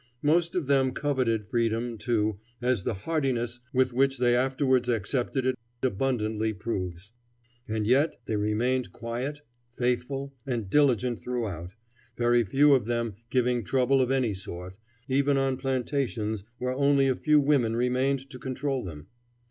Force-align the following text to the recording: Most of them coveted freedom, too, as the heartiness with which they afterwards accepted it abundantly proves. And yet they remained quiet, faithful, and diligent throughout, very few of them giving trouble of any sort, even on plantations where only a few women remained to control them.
Most 0.23 0.55
of 0.55 0.65
them 0.65 0.93
coveted 0.93 1.45
freedom, 1.45 1.95
too, 1.95 2.39
as 2.59 2.81
the 2.85 2.95
heartiness 2.95 3.59
with 3.71 3.93
which 3.93 4.17
they 4.17 4.35
afterwards 4.35 4.89
accepted 4.89 5.45
it 5.45 5.55
abundantly 5.83 6.53
proves. 6.53 7.11
And 7.67 7.85
yet 7.85 8.19
they 8.25 8.35
remained 8.35 8.93
quiet, 8.93 9.41
faithful, 9.77 10.33
and 10.43 10.71
diligent 10.71 11.19
throughout, 11.19 11.75
very 12.17 12.43
few 12.43 12.73
of 12.73 12.87
them 12.87 13.13
giving 13.29 13.63
trouble 13.63 14.01
of 14.01 14.09
any 14.09 14.33
sort, 14.33 14.75
even 15.07 15.37
on 15.37 15.55
plantations 15.57 16.45
where 16.57 16.73
only 16.73 17.05
a 17.07 17.15
few 17.15 17.39
women 17.39 17.75
remained 17.75 18.27
to 18.31 18.39
control 18.39 18.83
them. 18.83 19.05